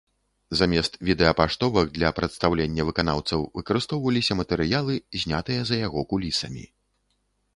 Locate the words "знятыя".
5.25-5.61